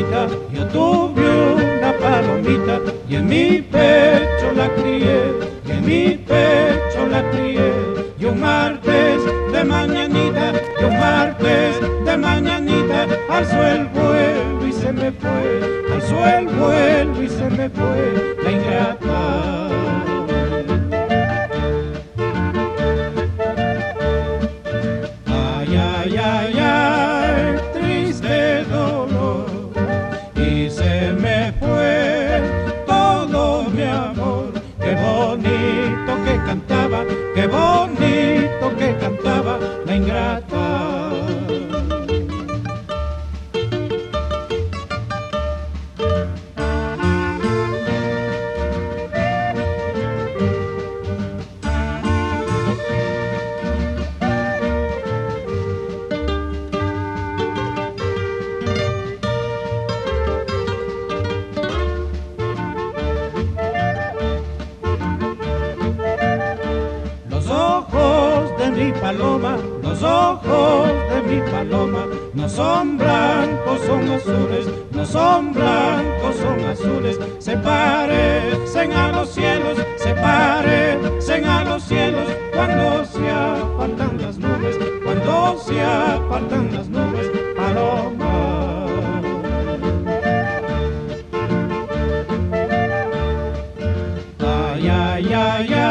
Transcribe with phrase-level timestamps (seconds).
[0.00, 5.34] yo tuve una palomita y en mi pecho la crié,
[5.66, 7.72] y en mi pecho la crié.
[8.18, 9.20] Y un martes
[9.52, 16.26] de mañanita, y un martes de mañanita, alzó el vuelo y se me fue, alzó
[16.26, 19.81] el vuelo y se me fue la ingrata.
[69.82, 77.18] Los ojos de mi paloma no son blancos, son azules, no son blancos, son azules.
[77.38, 84.78] Se parecen a los cielos, se parecen a los cielos cuando se apartan las nubes,
[85.04, 88.86] cuando se apartan las nubes, paloma.
[94.38, 95.81] Ay, ay, ay,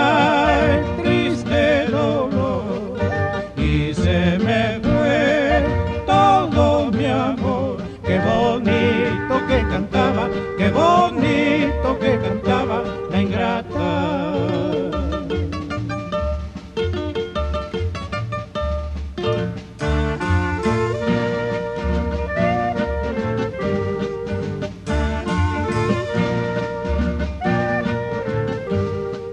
[9.71, 13.91] cantaba, qué bonito que cantaba la ingrata.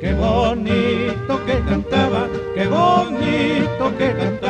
[0.01, 4.48] Qué bonito que cantaba, qué bonito que cantaba.